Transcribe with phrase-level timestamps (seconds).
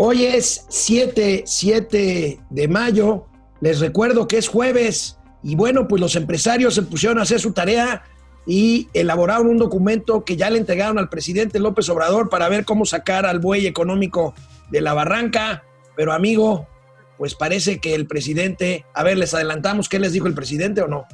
[0.00, 3.26] Hoy es 7, 7 de mayo.
[3.60, 7.52] Les recuerdo que es jueves y bueno, pues los empresarios se pusieron a hacer su
[7.52, 8.04] tarea
[8.46, 12.84] y elaboraron un documento que ya le entregaron al presidente López Obrador para ver cómo
[12.84, 14.34] sacar al buey económico
[14.70, 15.64] de la barranca.
[15.96, 16.68] Pero amigo,
[17.16, 20.86] pues parece que el presidente, a ver, les adelantamos qué les dijo el presidente o
[20.86, 21.06] no.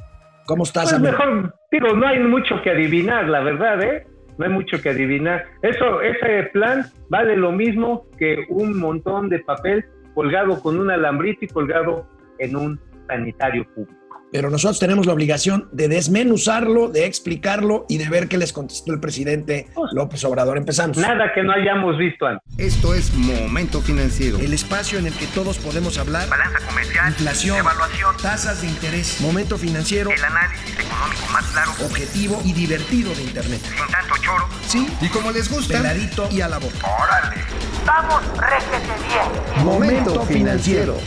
[0.45, 4.05] ¿Cómo estás, pues Mejor, digo, no hay mucho que adivinar, la verdad, ¿eh?
[4.37, 5.45] No hay mucho que adivinar.
[5.61, 11.45] Eso, ese plan vale lo mismo que un montón de papel colgado con un alambrito
[11.45, 12.07] y colgado
[12.39, 14.04] en un sanitario público
[14.35, 18.91] pero nosotros tenemos la obligación de desmenuzarlo, de explicarlo y de ver qué les contestó
[18.91, 20.57] el presidente López Obrador.
[20.57, 20.97] Empezamos.
[20.97, 22.43] Nada que no hayamos visto antes.
[22.57, 24.37] Esto es Momento Financiero.
[24.39, 26.27] El espacio en el que todos podemos hablar.
[26.27, 27.07] Balanza comercial.
[27.07, 27.57] Inflación.
[27.59, 28.17] Evaluación.
[28.21, 29.21] Tasas de interés.
[29.21, 30.11] Momento Financiero.
[30.11, 31.71] El análisis económico más claro.
[31.85, 33.61] Objetivo y divertido de Internet.
[33.61, 34.49] Sin tanto choro.
[34.67, 34.85] Sí.
[34.99, 35.77] Y como les gusta.
[35.77, 36.75] Peladito y a la boca.
[36.83, 37.37] Órale.
[37.85, 39.65] Vamos, réjete bien.
[39.65, 40.97] Momento Financiero.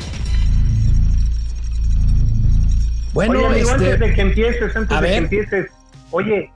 [3.19, 5.67] Bueno, oye, este, antes de que empieces, antes de que empieces,
[6.13, 6.53] oye,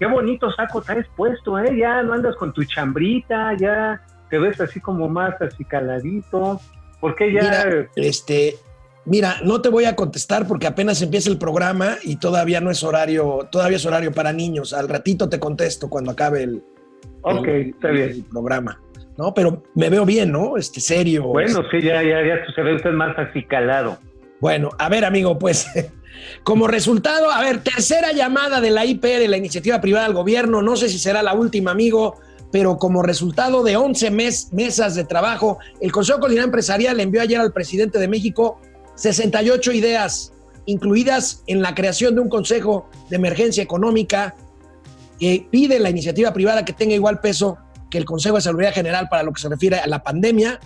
[0.00, 1.78] qué bonito saco traes puesto, ¿eh?
[1.78, 6.60] Ya no andas con tu chambrita, ya te ves así como más así caladito.
[6.98, 7.42] ¿Por qué ya?
[7.42, 8.56] Mira, este,
[9.04, 12.82] mira, no te voy a contestar porque apenas empieza el programa y todavía no es
[12.82, 14.72] horario, todavía es horario para niños.
[14.72, 16.64] Al ratito te contesto cuando acabe el,
[17.24, 18.10] está bien.
[18.10, 18.80] el programa.
[19.16, 19.32] ¿no?
[19.34, 20.56] Pero me veo bien, ¿no?
[20.56, 21.28] Este, serio.
[21.28, 23.98] Bueno, sí, ya, ya, ya se ve usted más así calado.
[24.42, 25.68] Bueno, a ver, amigo, pues
[26.42, 30.62] como resultado, a ver, tercera llamada de la IP, de la iniciativa privada del gobierno,
[30.62, 32.16] no sé si será la última, amigo,
[32.50, 34.10] pero como resultado de 11
[34.50, 38.60] mesas de trabajo, el Consejo Coordinador Empresarial envió ayer al presidente de México
[38.96, 40.32] 68 ideas,
[40.66, 44.34] incluidas en la creación de un Consejo de Emergencia Económica
[45.20, 47.58] que pide la iniciativa privada que tenga igual peso
[47.92, 50.58] que el Consejo de Seguridad General para lo que se refiere a la pandemia.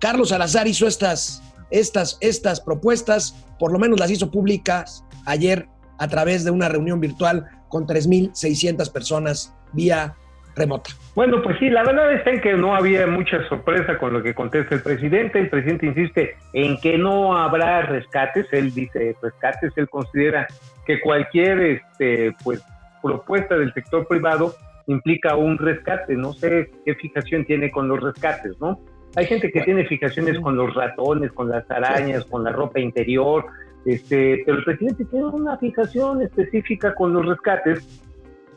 [0.00, 5.68] Carlos Salazar hizo estas estas, estas propuestas, por lo menos las hizo públicas ayer
[5.98, 10.14] a través de una reunión virtual con 3.600 personas vía
[10.54, 10.90] remota.
[11.14, 14.34] Bueno, pues sí, la verdad es en que no había mucha sorpresa con lo que
[14.34, 15.38] contesta el presidente.
[15.38, 18.46] El presidente insiste en que no habrá rescates.
[18.52, 19.72] Él dice rescates.
[19.76, 20.46] Él considera
[20.86, 22.62] que cualquier este, pues,
[23.02, 24.54] propuesta del sector privado
[24.86, 26.14] implica un rescate.
[26.14, 28.80] No sé qué fijación tiene con los rescates, ¿no?
[29.14, 33.46] Hay gente que tiene fijaciones con los ratones, con las arañas, con la ropa interior,
[33.86, 38.02] este, pero el presidente tiene una fijación específica con los rescates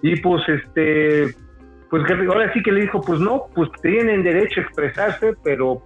[0.01, 1.35] y pues este
[1.89, 5.83] pues ahora sí que le dijo pues no pues tienen derecho a expresarse pero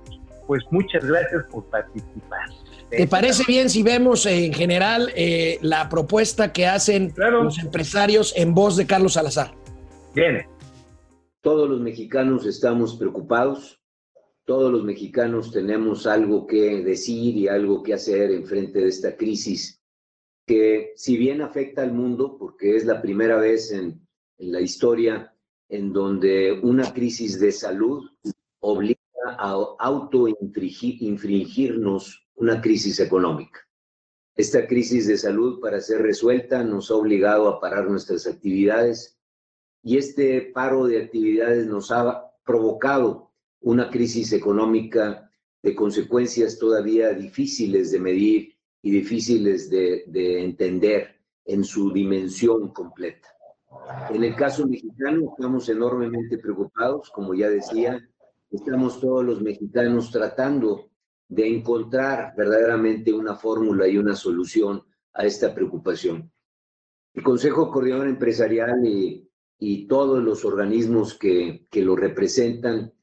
[0.48, 2.48] pues muchas gracias por participar
[2.90, 8.54] ¿Te parece bien si vemos en general eh, la propuesta que hacen los empresarios en
[8.54, 9.52] voz de Carlos Salazar?
[10.14, 10.46] Bien.
[11.42, 13.80] Todos los mexicanos estamos preocupados
[14.46, 19.16] todos los mexicanos tenemos algo que decir y algo que hacer en frente de esta
[19.16, 19.82] crisis
[20.46, 24.06] que si bien afecta al mundo, porque es la primera vez en,
[24.38, 25.34] la historia
[25.70, 28.10] en donde una crisis de salud
[28.60, 33.62] obliga a autoinfringirnos una crisis económica.
[34.36, 39.18] Esta crisis de salud, para ser resuelta, nos ha obligado a parar nuestras actividades
[39.82, 43.33] y este paro de actividades nos ha provocado
[43.64, 45.30] una crisis económica
[45.62, 50.04] de consecuencias todavía difíciles de medir y difíciles de,
[50.44, 51.16] entender
[51.46, 53.30] en su dimensión completa.
[54.10, 57.98] En el caso mexicano estamos enormemente preocupados, como ya decía,
[58.52, 60.90] estamos todos los mexicanos tratando
[61.30, 66.30] de encontrar verdaderamente una fórmula y una solución a esta preocupación.
[67.14, 72.94] El Consejo Coordinador Empresarial y, y todos los organismos que, que lo representan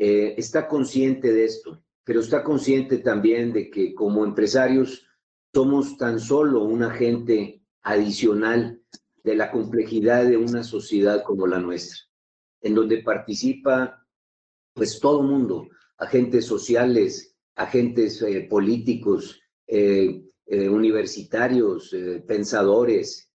[0.00, 5.04] eh, está consciente de esto, pero está consciente también de que como empresarios
[5.52, 8.80] somos tan solo un agente adicional
[9.24, 11.98] de la complejidad de una sociedad como la nuestra,
[12.60, 14.06] en donde participa
[14.72, 15.66] pues todo mundo,
[15.96, 21.94] agentes sociales, agentes eh, políticos, eh, universitarios,
[22.26, 23.30] pensadores,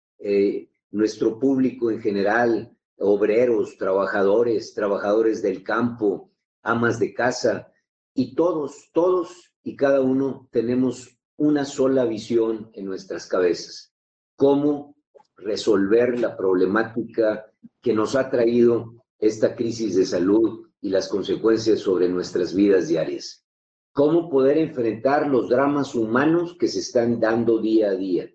[0.92, 6.31] nuestro público en general, obreros, trabajadores, trabajadores del campo,
[6.62, 7.72] amas de casa,
[8.14, 13.94] y todos, todos y cada uno tenemos una sola visión en nuestras cabezas,
[14.36, 14.96] cómo
[15.38, 22.10] resolver la problemática que nos ha traído esta crisis de salud y las consecuencias sobre
[22.10, 23.46] nuestras vidas diarias.
[23.94, 28.30] Cómo poder enfrentar los dramas humanos que se están dando día a día.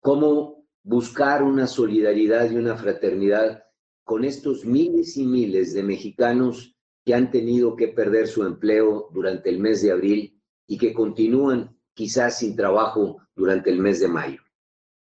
[0.00, 3.64] Cómo buscar una solidaridad y una fraternidad
[4.04, 6.71] con estos miles y miles de mexicanos
[7.04, 11.76] que han tenido que perder su empleo durante el mes de abril y que continúan
[11.94, 14.40] quizás sin trabajo durante el mes de mayo.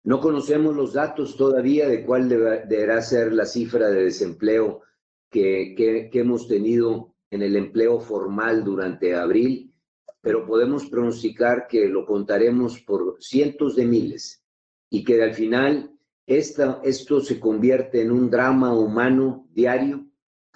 [0.05, 4.83] No conocemos los datos todavía de cuál deberá ser la cifra de desempleo
[5.31, 9.75] que, hemos tenido en el empleo formal durante abril,
[10.21, 14.45] pero podemos pronosticar que lo contaremos por cientos de miles
[14.91, 15.93] y que al final
[16.27, 20.06] esta, esto se convierte en un drama humano diario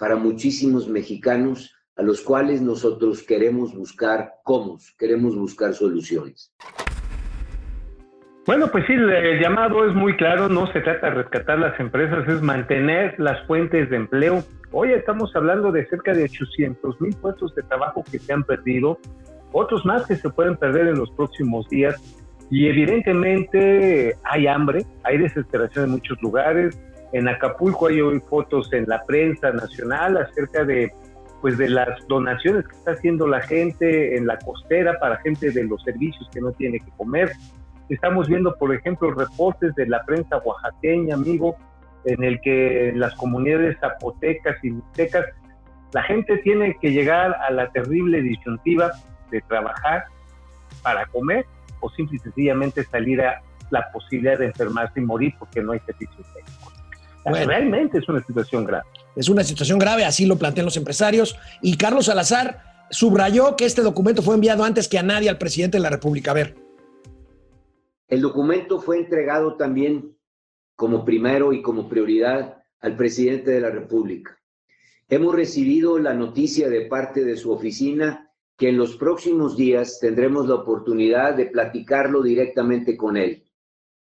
[0.01, 6.51] para muchísimos mexicanos a los cuales nosotros queremos buscar cómo, queremos buscar soluciones.
[8.47, 12.27] Bueno, pues sí, el llamado es muy claro, no se trata de rescatar las empresas,
[12.27, 14.43] es mantener las fuentes de empleo.
[14.71, 18.97] Hoy estamos hablando de cerca de 800 mil puestos de trabajo que se han perdido,
[19.51, 22.01] otros más que se pueden perder en los próximos días.
[22.49, 26.75] Y evidentemente hay hambre, hay desesperación en muchos lugares.
[27.13, 30.91] En Acapulco hay hoy fotos en la prensa nacional acerca de
[31.41, 35.63] pues de las donaciones que está haciendo la gente en la costera para gente de
[35.63, 37.31] los servicios que no tiene que comer.
[37.89, 41.57] Estamos viendo, por ejemplo, reportes de la prensa oaxaqueña, amigo,
[42.05, 45.25] en el que las comunidades zapotecas y mixtecas,
[45.93, 48.91] la gente tiene que llegar a la terrible disyuntiva
[49.31, 50.05] de trabajar
[50.83, 51.45] para comer
[51.79, 53.41] o simple y sencillamente salir a
[53.71, 56.80] la posibilidad de enfermarse y morir porque no hay servicios médicos.
[57.25, 58.83] Realmente es una situación grave.
[59.15, 61.37] Es una situación grave, así lo plantean los empresarios.
[61.61, 65.77] Y Carlos Salazar subrayó que este documento fue enviado antes que a nadie al presidente
[65.77, 66.31] de la República.
[66.31, 66.55] A ver.
[68.07, 70.17] El documento fue entregado también
[70.75, 74.37] como primero y como prioridad al presidente de la República.
[75.07, 80.47] Hemos recibido la noticia de parte de su oficina que en los próximos días tendremos
[80.47, 83.43] la oportunidad de platicarlo directamente con él,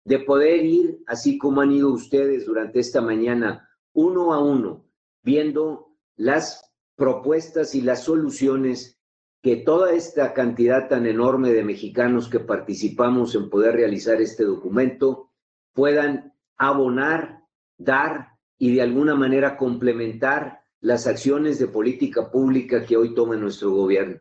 [0.05, 4.85] de poder ir, así como han ido ustedes durante esta mañana, uno a uno,
[5.23, 9.01] viendo las propuestas y las soluciones
[9.43, 15.31] que toda esta cantidad tan enorme de mexicanos que participamos en poder realizar este documento
[15.73, 17.41] puedan abonar,
[17.77, 18.29] dar
[18.59, 24.19] y de alguna manera complementar las acciones de política pública que hoy toma nuestro gobierno.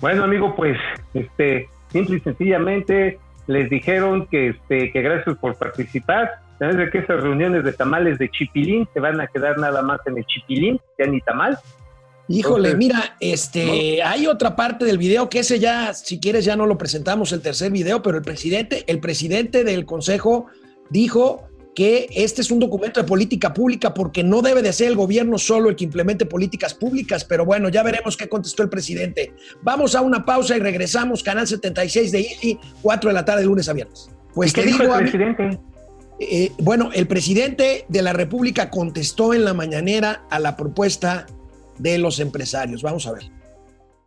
[0.00, 0.76] Bueno, amigo, pues
[1.14, 6.30] este simple y sencillamente les dijeron que este que gracias por participar.
[6.58, 10.16] Sabes que esas reuniones de tamales de chipilín se van a quedar nada más en
[10.16, 11.58] el chipilín, ya ni tamal.
[12.28, 16.66] Híjole, mira, este, hay otra parte del video que ese ya, si quieres, ya no
[16.66, 20.46] lo presentamos el tercer video, pero el presidente, el presidente del consejo
[20.90, 21.46] dijo
[21.76, 25.36] que este es un documento de política pública porque no debe de ser el gobierno
[25.36, 29.34] solo el que implemente políticas públicas, pero bueno, ya veremos qué contestó el presidente.
[29.62, 33.68] Vamos a una pausa y regresamos, canal 76 de Easy, 4 de la tarde, lunes
[33.68, 34.08] a viernes.
[34.34, 35.60] Pues ¿Qué dijo el presidente?
[36.18, 41.26] Eh, bueno, el presidente de la República contestó en la mañanera a la propuesta
[41.76, 42.80] de los empresarios.
[42.80, 43.24] Vamos a ver.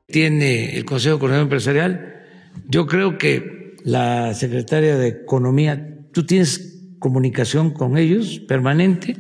[0.08, 2.16] Tiene el Consejo Coordinador Empresarial.
[2.68, 9.18] Yo creo que la secretaria de Economía, tú tienes comunicación con ellos permanente.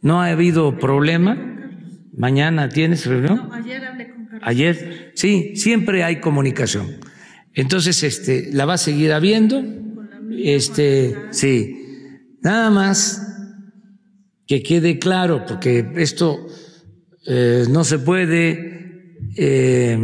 [0.00, 1.36] No ha habido problema.
[2.16, 3.48] Mañana tienes reunión.
[3.48, 4.42] No, ayer hablé con Carlos.
[4.44, 6.86] Ayer, sí, siempre hay comunicación.
[7.54, 9.62] Entonces, este, la va a seguir habiendo.
[10.30, 11.78] Este, sí.
[12.42, 13.28] Nada más
[14.46, 16.46] que quede claro, porque esto
[17.26, 19.98] eh, no se puede eh,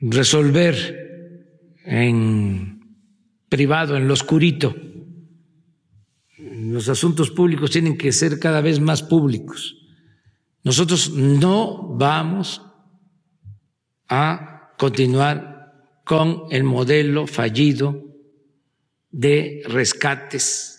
[0.00, 0.74] resolver
[1.84, 2.75] en
[3.48, 4.74] privado, en lo oscurito.
[6.38, 9.76] Los asuntos públicos tienen que ser cada vez más públicos.
[10.62, 12.62] Nosotros no vamos
[14.08, 18.04] a continuar con el modelo fallido
[19.10, 20.76] de rescates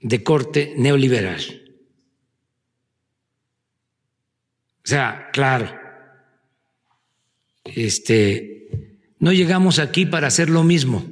[0.00, 1.40] de corte neoliberal.
[4.84, 5.68] O sea, claro,
[7.64, 8.85] este,
[9.18, 11.04] no llegamos aquí para hacer lo mismo.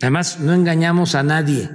[0.00, 1.68] Además, no engañamos a nadie.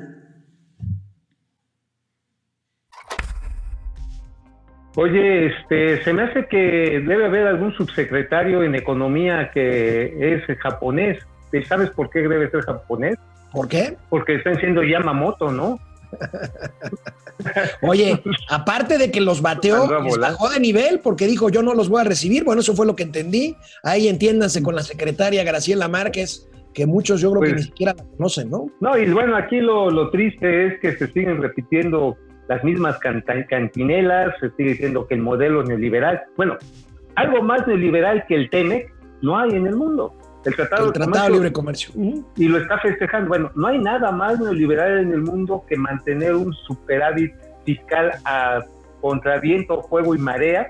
[4.95, 11.25] Oye, este, se me hace que debe haber algún subsecretario en economía que es japonés.
[11.67, 13.17] ¿Sabes por qué debe ser japonés?
[13.51, 13.97] ¿Por qué?
[14.09, 15.79] Porque están siendo Yamamoto, ¿no?
[17.81, 19.87] Oye, aparte de que los bateó,
[20.19, 22.43] bajó de nivel porque dijo yo no los voy a recibir.
[22.43, 23.55] Bueno, eso fue lo que entendí.
[23.83, 27.93] Ahí entiéndanse con la secretaria Graciela Márquez, que muchos yo creo que Pues- ni siquiera
[27.97, 28.67] la conocen, ¿no?
[28.79, 32.97] No, y bueno, aquí lo, lo triste es que se siguen repitiendo las mismas
[33.49, 36.57] cantinelas, se sigue diciendo que el modelo neoliberal, bueno,
[37.15, 40.13] algo más neoliberal que el TEMEC no hay en el mundo.
[40.45, 41.93] El Tratado, El Tratado de Libre Comercio.
[42.35, 43.29] Y lo está festejando.
[43.29, 47.33] Bueno, no hay nada más neoliberal en el mundo que mantener un superávit
[47.65, 48.61] fiscal a
[49.01, 50.69] contra viento, fuego y marea,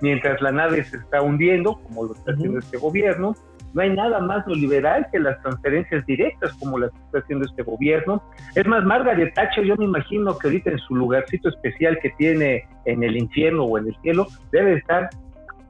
[0.00, 3.34] mientras la nave se está hundiendo, como lo está haciendo este gobierno.
[3.74, 8.22] No hay nada más neoliberal que las transferencias directas, como las está haciendo este gobierno.
[8.54, 12.68] Es más, Margaret Thatcher, yo me imagino que ahorita en su lugarcito especial que tiene
[12.84, 15.08] en el infierno o en el cielo, debe estar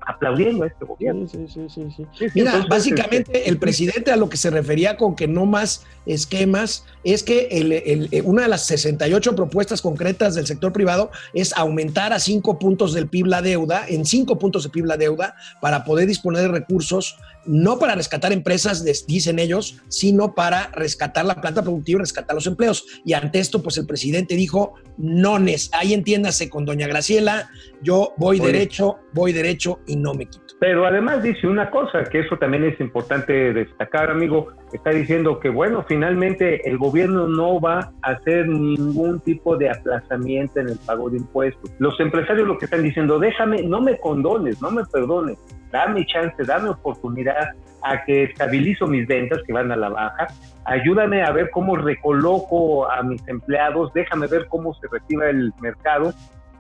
[0.07, 1.27] aplaudiendo a este gobierno.
[1.29, 2.27] Sí, sí, sí, sí, sí.
[2.35, 5.85] Mira, entonces, básicamente este, el presidente a lo que se refería con que no más
[6.07, 11.11] esquemas es que el- el- eh, una de las 68 propuestas concretas del sector privado
[11.35, 14.97] es aumentar a 5 puntos del PIB la deuda, en 5 puntos de PIB la
[14.97, 21.25] deuda, para poder disponer de recursos, no para rescatar empresas, dicen ellos, sino para rescatar
[21.25, 22.85] la planta productiva y rescatar los empleos.
[23.05, 27.51] Y ante esto, pues el presidente dijo, nones, ahí entiéndase con doña Graciela,
[27.83, 28.53] yo voy Oye.
[28.53, 30.43] derecho, voy derecho y no me quito.
[30.61, 35.49] Pero además dice una cosa, que eso también es importante destacar, amigo, está diciendo que,
[35.49, 41.11] bueno, finalmente el gobierno no va a hacer ningún tipo de aplazamiento en el pago
[41.11, 41.71] de impuestos.
[41.79, 45.37] Los empresarios lo que están diciendo, déjame, no me condones, no me perdones,
[45.73, 47.51] dame chance, dame oportunidad
[47.83, 50.29] a que estabilizo mis ventas que van a la baja,
[50.65, 56.15] ayúdame a ver cómo recoloco a mis empleados, déjame ver cómo se retira el mercado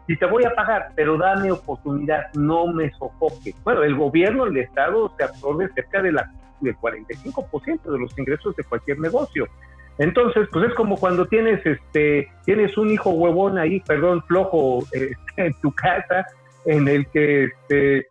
[0.09, 3.55] y te voy a pagar, pero dame oportunidad, no me sofoque.
[3.65, 6.31] Bueno, el gobierno, el Estado se absorbe cerca de la,
[6.61, 9.47] del 45% de los ingresos de cualquier negocio.
[9.99, 15.13] Entonces, pues es como cuando tienes este tienes un hijo huevón ahí, perdón, flojo eh,
[15.37, 16.27] en tu casa,
[16.65, 18.07] en el que este,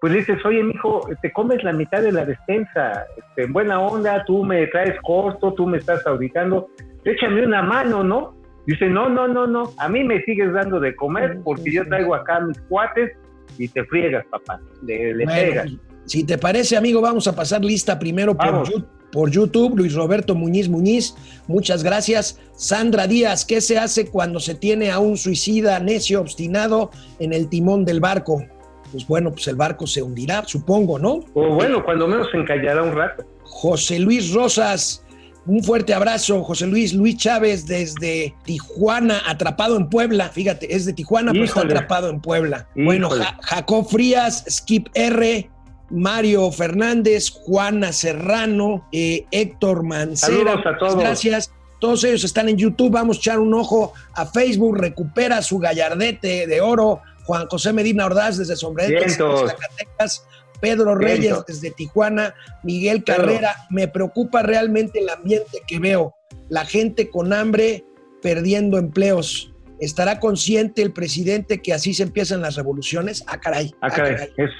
[0.00, 4.24] pues dices, oye, mijo, te comes la mitad de la despensa, este, en buena onda,
[4.24, 6.68] tú me traes corto, tú me estás auditando,
[7.04, 8.34] échame una mano, ¿no?
[8.66, 12.14] Dice, no, no, no, no, a mí me sigues dando de comer porque yo traigo
[12.14, 13.10] acá mis cuates
[13.58, 15.70] y te friegas, papá, le, le Bueno, pegas.
[16.06, 18.62] si te parece, amigo, vamos a pasar lista primero por,
[19.10, 19.76] por YouTube.
[19.76, 21.14] Luis Roberto Muñiz Muñiz,
[21.48, 22.40] muchas gracias.
[22.54, 27.48] Sandra Díaz, ¿qué se hace cuando se tiene a un suicida necio obstinado en el
[27.48, 28.44] timón del barco?
[28.92, 31.20] Pues bueno, pues el barco se hundirá, supongo, ¿no?
[31.34, 33.24] O bueno, cuando menos se encallará un rato.
[33.42, 35.04] José Luis Rosas,
[35.46, 36.42] un fuerte abrazo.
[36.44, 40.28] José Luis, Luis Chávez desde Tijuana, atrapado en Puebla.
[40.28, 41.74] Fíjate, es de Tijuana, pero está Híjole.
[41.74, 42.68] atrapado en Puebla.
[42.74, 43.24] Bueno, Híjole.
[43.24, 45.50] Ja- Jacob Frías, Skip R,
[45.90, 50.32] Mario Fernández, Juana Serrano, eh, Héctor Mancera.
[50.38, 50.96] Saludos a todos.
[50.96, 51.52] Gracias.
[51.80, 52.92] Todos ellos están en YouTube.
[52.92, 54.78] Vamos a echar un ojo a Facebook.
[54.78, 57.00] Recupera su gallardete de oro.
[57.24, 58.54] Juan José Medina Ordaz desde
[58.88, 59.50] Vientos.
[59.50, 60.24] Zacatecas.
[60.62, 62.32] Pedro Reyes desde Tijuana.
[62.62, 63.22] Miguel Pedro.
[63.26, 63.54] Carrera.
[63.68, 66.14] Me preocupa realmente el ambiente que veo.
[66.48, 67.84] La gente con hambre
[68.22, 69.52] perdiendo empleos.
[69.80, 73.24] ¿Estará consciente el presidente que así se empiezan las revoluciones?
[73.26, 73.72] Ah, caray.
[73.80, 74.50] Ah, ah, caray, es-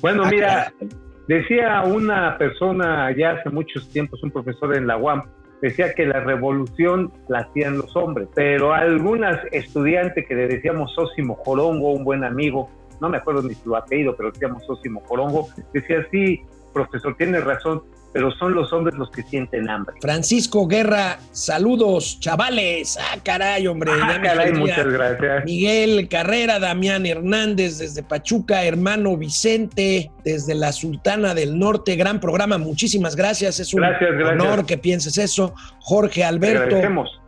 [0.00, 0.74] Bueno, Ah, mira,
[1.28, 5.22] decía una persona ya hace muchos tiempos, un profesor en la UAM,
[5.60, 11.36] decía que la revolución la hacían los hombres, pero algunas estudiantes que le decíamos Sósimo
[11.36, 12.68] Jorongo, un buen amigo,
[13.02, 16.40] no me acuerdo ni su apellido, pero decíamos Sósimo Jorongo, decía, sí,
[16.72, 17.82] profesor, tiene razón,
[18.12, 19.96] pero son los hombres los que sienten hambre.
[20.00, 22.96] Francisco Guerra, saludos, chavales.
[23.00, 23.90] Ah, caray, hombre.
[24.00, 25.44] Ah, caray, muchas gracias.
[25.44, 32.56] Miguel Carrera, Damián Hernández desde Pachuca, hermano Vicente desde la Sultana del Norte, gran programa,
[32.56, 34.40] muchísimas gracias, es un Gracias, gracias.
[34.40, 35.54] honor que pienses eso.
[35.80, 36.76] Jorge Alberto.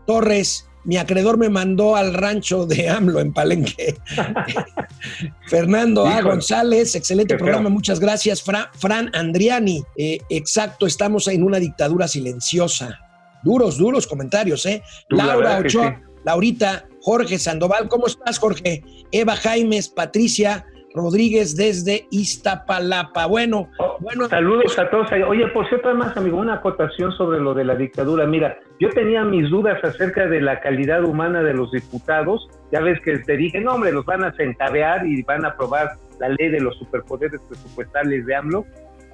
[0.07, 3.97] Torres, mi acreedor me mandó al rancho de AMLO en Palenque.
[5.49, 6.21] Fernando A.
[6.23, 8.43] González, excelente programa, muchas gracias.
[8.43, 12.99] Fra- Fran Andriani, eh, exacto, estamos en una dictadura silenciosa.
[13.43, 14.83] Duros, duros comentarios, ¿eh?
[15.09, 16.05] Tú, Laura Ochoa, sí.
[16.25, 18.83] Laurita, Jorge Sandoval, ¿cómo estás, Jorge?
[19.13, 20.65] Eva Jaimes, Patricia
[20.95, 23.27] Rodríguez desde Iztapalapa.
[23.27, 25.09] Bueno, Oh, bueno, Saludos a todos.
[25.29, 28.27] Oye, por cierto, además, amigo, una acotación sobre lo de la dictadura.
[28.27, 32.49] Mira, yo tenía mis dudas acerca de la calidad humana de los diputados.
[32.71, 35.91] Ya ves que te dije, no, hombre, los van a centavear y van a aprobar
[36.21, 38.65] la ley de los superpoderes presupuestales de AMLO.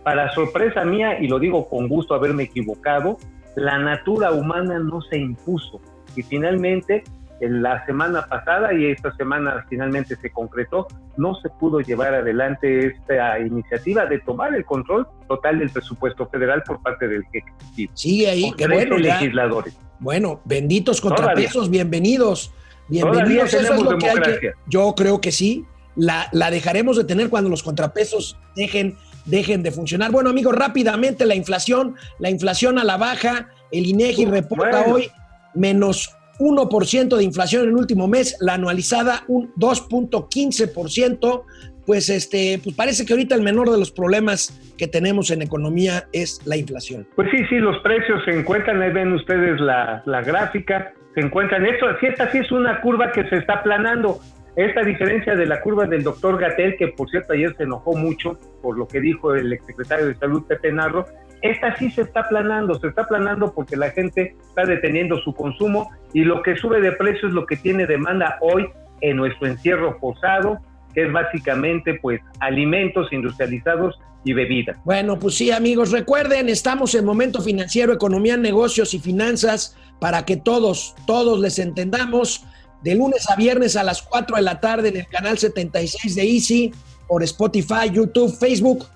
[0.04, 3.16] Para sorpresa mía, y lo digo con gusto haberme equivocado,
[3.56, 5.80] la natura humana no se impuso.
[6.14, 7.04] Y finalmente,
[7.40, 12.88] en la semana pasada y esta semana finalmente se concretó, no se pudo llevar adelante
[12.88, 17.92] esta iniciativa de tomar el control total del presupuesto federal por parte del Ejecutivo.
[17.94, 19.14] sigue ahí, qué 13 bueno, ya.
[19.14, 19.76] legisladores.
[19.98, 22.52] Bueno, benditos contrapesos, bienvenidos.
[22.88, 24.20] Bienvenidos, eso es lo que hay que.
[24.20, 24.54] democracia.
[24.66, 25.64] Yo creo que sí.
[25.96, 30.10] La, la dejaremos de tener cuando los contrapesos dejen, dejen de funcionar.
[30.10, 34.94] Bueno, amigos, rápidamente la inflación, la inflación a la baja, el INEGI reporta bueno.
[34.94, 35.10] hoy
[35.54, 41.44] menos 1% de inflación en el último mes, la anualizada un 2.15%,
[41.86, 46.04] pues este, pues parece que ahorita el menor de los problemas que tenemos en economía
[46.12, 47.06] es la inflación.
[47.14, 51.66] Pues sí, sí, los precios se encuentran, ahí ven ustedes la, la gráfica, se encuentran,
[51.66, 54.20] esto, esta sí es una curva que se está aplanando.
[54.56, 58.36] Esta diferencia de la curva del doctor Gatel, que por cierto ayer se enojó mucho
[58.62, 61.06] por lo que dijo el exsecretario de Salud Pepe Narro,
[61.42, 65.90] esta sí se está aplanando, se está aplanando porque la gente está deteniendo su consumo
[66.12, 68.68] y lo que sube de precio es lo que tiene demanda hoy
[69.00, 70.58] en nuestro encierro forzado,
[70.94, 74.76] que es básicamente pues alimentos industrializados y bebidas.
[74.84, 80.36] Bueno, pues sí, amigos, recuerden, estamos en momento financiero, economía, negocios y finanzas para que
[80.36, 82.44] todos, todos les entendamos.
[82.82, 86.22] De lunes a viernes a las 4 de la tarde en el canal 76 de
[86.22, 86.72] Easy,
[87.06, 88.86] por Spotify, YouTube, Facebook.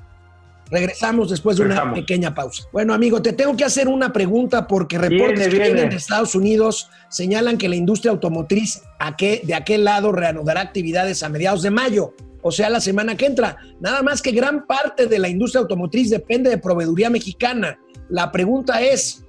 [0.75, 2.65] Regresamos después de una pequeña pausa.
[2.73, 5.91] Bueno, amigo, te tengo que hacer una pregunta porque reportes Viene, que vienen viene.
[5.91, 11.23] de Estados Unidos señalan que la industria automotriz a que- de aquel lado reanudará actividades
[11.23, 12.13] a mediados de mayo,
[12.43, 13.57] o sea, la semana que entra.
[13.79, 17.79] Nada más que gran parte de la industria automotriz depende de proveeduría mexicana.
[18.09, 19.25] La pregunta es,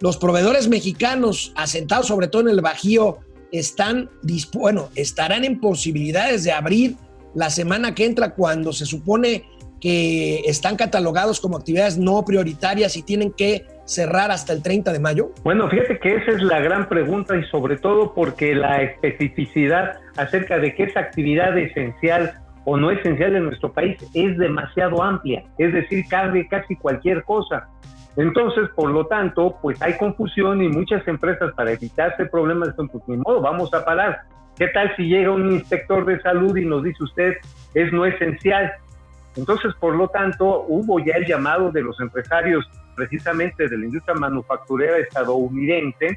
[0.00, 3.18] ¿los proveedores mexicanos asentados sobre todo en el Bajío
[3.52, 4.08] están
[4.54, 6.96] bueno, estarán en posibilidades de abrir
[7.34, 9.44] la semana que entra cuando se supone
[9.80, 15.00] que están catalogados como actividades no prioritarias y tienen que cerrar hasta el 30 de
[15.00, 15.30] mayo?
[15.42, 20.58] Bueno, fíjate que esa es la gran pregunta y sobre todo porque la especificidad acerca
[20.58, 25.72] de qué es actividad esencial o no esencial en nuestro país es demasiado amplia, es
[25.72, 27.68] decir, cabe casi cualquier cosa.
[28.16, 33.16] Entonces, por lo tanto, pues hay confusión y muchas empresas para evitarse problemas, pues ni
[33.16, 34.22] modo, vamos a parar.
[34.56, 37.34] ¿Qué tal si llega un inspector de salud y nos dice usted
[37.74, 38.72] es no esencial?
[39.36, 44.14] Entonces, por lo tanto, hubo ya el llamado de los empresarios precisamente de la industria
[44.14, 46.16] manufacturera estadounidense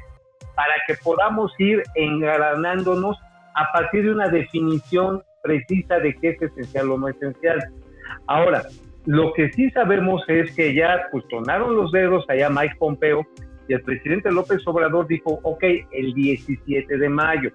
[0.54, 3.16] para que podamos ir engranándonos
[3.54, 7.60] a partir de una definición precisa de qué es esencial o no esencial.
[8.26, 8.62] Ahora,
[9.06, 13.26] lo que sí sabemos es que ya pues los dedos allá Mike Pompeo
[13.68, 17.50] y el presidente López Obrador dijo, ok, el 17 de mayo.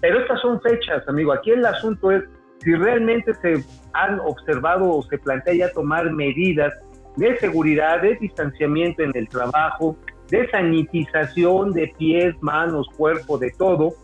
[0.00, 1.32] Pero estas son fechas, amigo.
[1.32, 2.24] Aquí el asunto es
[2.62, 6.72] si realmente se han observado o se plantea ya tomar medidas
[7.16, 9.96] de seguridad, de distanciamiento en el trabajo,
[10.30, 13.94] de sanitización de pies, manos, cuerpo, de todo,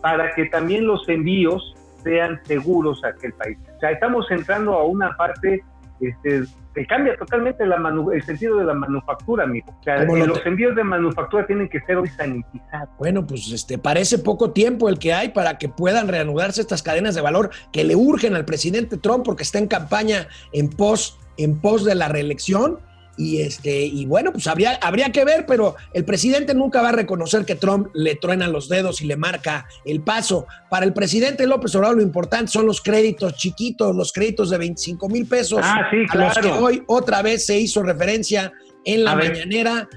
[0.00, 3.58] para que también los envíos sean seguros a aquel país.
[3.76, 5.62] O sea, estamos entrando a una parte
[6.00, 9.74] este, que cambia totalmente la manu- el sentido de la manufactura, amigo.
[9.78, 12.88] O sea, ¿Cómo lo los te- envíos de manufactura tienen que ser hoy sanitizados.
[12.98, 17.14] Bueno, pues este parece poco tiempo el que hay para que puedan reanudarse estas cadenas
[17.14, 21.60] de valor que le urgen al presidente Trump porque está en campaña en pos en
[21.60, 22.78] pos de la reelección
[23.16, 26.92] y este y bueno, pues habría habría que ver, pero el presidente nunca va a
[26.92, 30.46] reconocer que Trump le truena los dedos y le marca el paso.
[30.70, 35.08] Para el presidente López Obrador lo importante son los créditos chiquitos, los créditos de 25
[35.08, 36.64] mil pesos Ah, sí, a los que claro.
[36.64, 38.52] hoy otra vez se hizo referencia
[38.84, 39.88] en la A mañanera.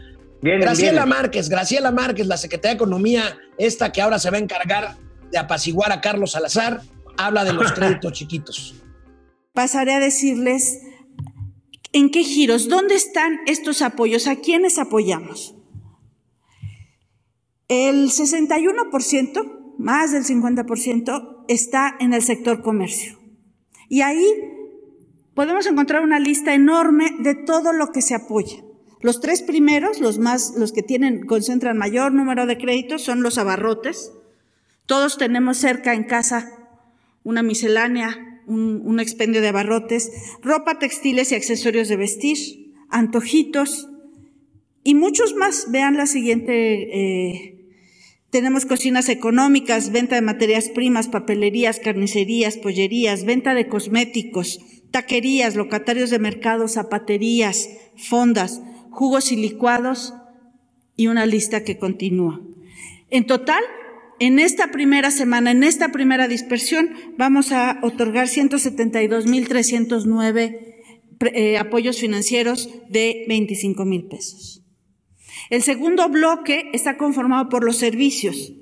[0.41, 1.05] Graciela.
[1.07, 4.95] Márquez, Graciela Márquez, la secretaria de Economía, esta que ahora se va a encargar
[5.31, 6.81] de apaciguar a Carlos Salazar,
[7.17, 8.75] habla de los créditos chiquitos.
[9.53, 10.79] pasaré a decirles
[11.97, 15.55] en qué giros, dónde están estos apoyos, a quiénes apoyamos.
[17.67, 23.17] El 61%, más del 50%, está en el sector comercio.
[23.89, 24.25] Y ahí
[25.33, 28.63] podemos encontrar una lista enorme de todo lo que se apoya.
[29.01, 33.39] Los tres primeros, los más, los que tienen, concentran mayor número de créditos, son los
[33.39, 34.11] abarrotes.
[34.85, 36.53] Todos tenemos cerca en casa
[37.23, 43.89] una miscelánea, un, expendio de abarrotes, ropa, textiles y accesorios de vestir, antojitos
[44.83, 45.67] y muchos más.
[45.69, 46.53] Vean la siguiente.
[46.53, 47.53] eh,
[48.29, 54.59] tenemos cocinas económicas, venta de materias primas, papelerías, carnicerías, pollerías, venta de cosméticos,
[54.91, 60.13] taquerías, locatarios de mercados, zapaterías, fondas, jugos y licuados
[60.97, 62.41] y una lista que continúa.
[63.09, 63.63] En total,
[64.19, 70.75] en esta primera semana, en esta primera dispersión, vamos a otorgar 172.309
[71.33, 74.63] eh, apoyos financieros de 25 mil pesos.
[75.49, 78.53] El segundo bloque está conformado por los servicios.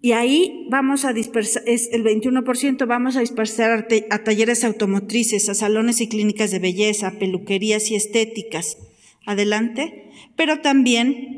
[0.00, 5.48] Y ahí vamos a dispersar, es el 21%, vamos a dispersar a, a talleres automotrices,
[5.48, 8.76] a salones y clínicas de belleza, peluquerías y estéticas.
[9.24, 10.10] Adelante.
[10.36, 11.33] Pero también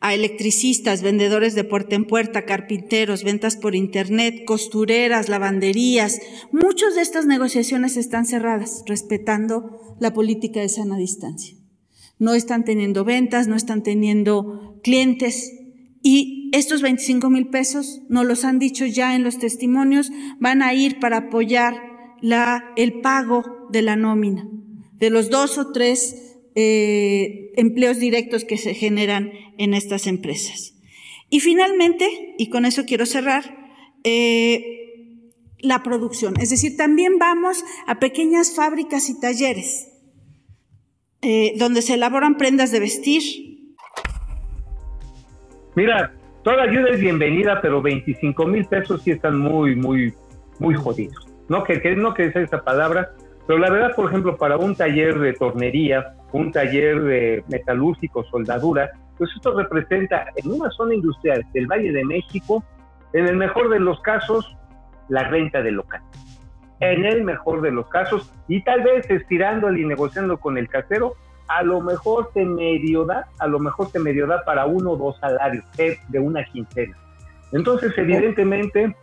[0.00, 6.20] a electricistas, vendedores de puerta en puerta, carpinteros, ventas por internet, costureras, lavanderías.
[6.52, 11.56] Muchas de estas negociaciones están cerradas, respetando la política de sana distancia.
[12.18, 15.52] No están teniendo ventas, no están teniendo clientes
[16.02, 20.72] y estos 25 mil pesos, nos los han dicho ya en los testimonios, van a
[20.72, 21.74] ir para apoyar
[22.20, 24.48] la, el pago de la nómina,
[24.92, 26.25] de los dos o tres
[26.56, 30.74] eh, empleos directos que se generan en estas empresas.
[31.30, 33.44] Y finalmente, y con eso quiero cerrar,
[34.04, 36.34] eh, la producción.
[36.40, 39.92] Es decir, también vamos a pequeñas fábricas y talleres
[41.22, 43.22] eh, donde se elaboran prendas de vestir.
[45.74, 46.14] Mira,
[46.44, 50.14] toda ayuda es bienvenida, pero 25 mil pesos sí están muy, muy,
[50.58, 51.26] muy jodidos.
[51.48, 53.12] No que, que que esa palabra,
[53.46, 58.90] pero la verdad, por ejemplo, para un taller de tornería, un taller de metalúrgico, soldadura,
[59.16, 62.64] pues esto representa en una zona industrial del Valle de México,
[63.12, 64.56] en el mejor de los casos,
[65.08, 66.02] la renta del local.
[66.80, 71.14] En el mejor de los casos, y tal vez estirando y negociando con el casero,
[71.48, 74.96] a lo mejor te medio da, a lo mejor te medio da para uno o
[74.96, 76.96] dos salarios de una quincena.
[77.52, 78.94] Entonces, evidentemente,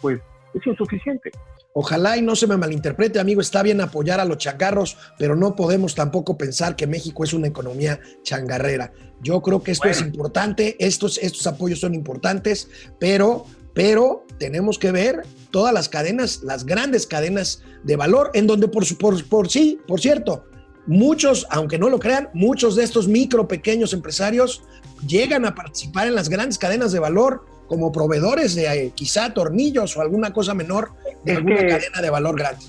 [0.00, 0.20] pues
[0.54, 1.30] es insuficiente.
[1.78, 5.54] Ojalá y no se me malinterprete, amigo, está bien apoyar a los changarros, pero no
[5.54, 8.94] podemos tampoco pensar que México es una economía changarrera.
[9.20, 14.90] Yo creo que esto es importante, estos, estos apoyos son importantes, pero, pero tenemos que
[14.90, 19.78] ver todas las cadenas, las grandes cadenas de valor, en donde por, por, por sí,
[19.86, 20.46] por cierto,
[20.86, 24.62] muchos, aunque no lo crean, muchos de estos micro, pequeños empresarios
[25.06, 29.96] llegan a participar en las grandes cadenas de valor como proveedores de eh, quizá tornillos
[29.96, 30.90] o alguna cosa menor
[31.24, 32.64] de alguna cadena de valor grande.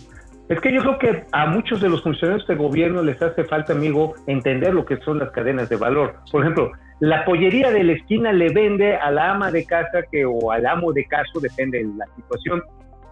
[0.50, 3.74] Es que yo creo que a muchos de los funcionarios de gobierno les hace falta,
[3.74, 6.16] amigo, entender lo que son las cadenas de valor.
[6.32, 10.26] Por ejemplo, la pollería de la esquina le vende a la ama de casa que,
[10.26, 12.64] o al amo de caso, depende de la situación,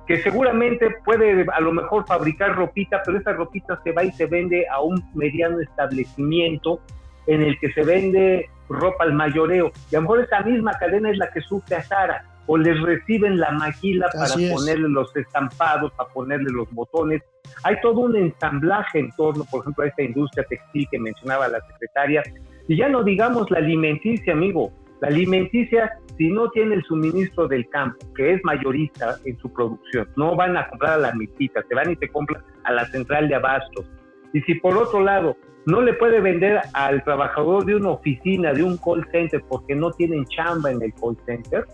[0.08, 4.26] que seguramente puede a lo mejor fabricar ropita, pero esa ropita se va y se
[4.26, 6.80] vende a un mediano establecimiento
[7.28, 9.72] en el que se vende ropa al mayoreo.
[9.92, 12.80] Y a lo mejor esa misma cadena es la que sufre a Sara o les
[12.82, 17.24] reciben la maquila para ponerle los estampados, para ponerle los botones.
[17.64, 21.60] Hay todo un ensamblaje en torno, por ejemplo, a esta industria textil que mencionaba la
[21.62, 22.24] secretaria.
[22.68, 24.72] Y ya no digamos la alimenticia, amigo.
[25.02, 30.08] La alimenticia, si no tiene el suministro del campo, que es mayorista en su producción,
[30.16, 33.28] no van a comprar a la mitita, se van y se compran a la central
[33.28, 33.86] de abastos.
[34.34, 38.64] Y si por otro lado no le puede vender al trabajador de una oficina, de
[38.64, 41.66] un call center, porque no tienen chamba en el call center,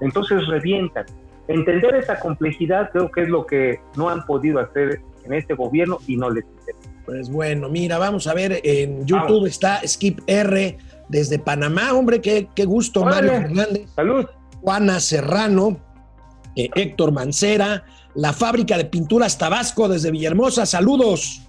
[0.00, 1.04] entonces revientan.
[1.48, 5.98] Entender esa complejidad creo que es lo que no han podido hacer en este gobierno
[6.06, 6.90] y no les interesa.
[7.04, 10.76] Pues bueno, mira, vamos a ver, en YouTube está Skip R
[11.08, 13.88] desde Panamá, hombre, qué, qué gusto, Mario Hernández.
[13.94, 14.26] Salud.
[14.60, 15.78] Juana Serrano,
[16.56, 21.42] eh, Héctor Mancera, la fábrica de pinturas Tabasco desde Villahermosa, saludos.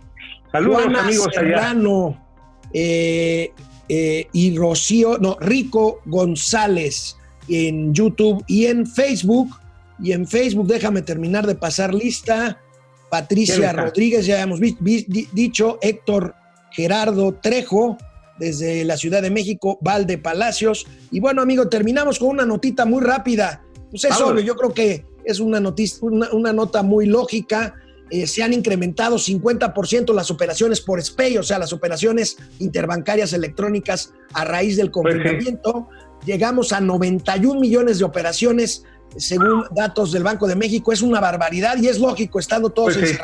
[0.52, 2.28] Saludos, Juana amigos Serrano
[2.74, 3.52] eh,
[3.90, 7.18] eh, y Rocío, no, Rico González
[7.48, 9.56] en YouTube y en Facebook.
[10.00, 12.62] Y en Facebook, déjame terminar de pasar lista.
[13.10, 16.36] Patricia Rodríguez, ya hemos dicho, Héctor
[16.72, 17.98] Gerardo Trejo,
[18.40, 20.86] desde la Ciudad de México, Valde Palacios.
[21.12, 23.64] Y bueno, amigo, terminamos con una notita muy rápida.
[23.90, 27.76] Pues es obvio, yo creo que es una, noticia, una, nota muy lógica.
[28.10, 34.14] Eh, se han incrementado 50% las operaciones por SPEI, o sea, las operaciones interbancarias electrónicas
[34.34, 35.90] a raíz del Pues confinamiento.
[36.26, 38.84] Llegamos a 91 millones de operaciones
[39.16, 40.92] según datos del Banco de México.
[40.92, 43.18] Es una barbaridad y es lógico, estando todos Pues sí.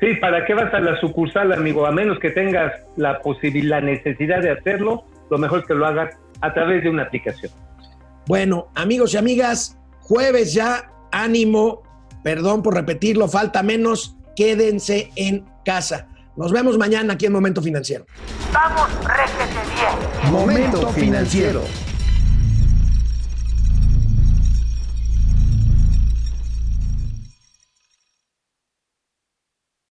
[0.00, 1.84] Sí, ¿para qué vas a la sucursal, amigo?
[1.86, 5.86] A menos que tengas la posibilidad, la necesidad de hacerlo, lo mejor es que lo
[5.86, 7.50] hagas a través de una aplicación.
[8.26, 11.82] Bueno, amigos y amigas, jueves ya, ánimo,
[12.22, 16.08] perdón por repetirlo, falta menos, quédense en casa.
[16.36, 18.06] Nos vemos mañana aquí en Momento Financiero.
[18.52, 20.32] Vamos, réjete bien.
[20.32, 21.62] Momento financiero.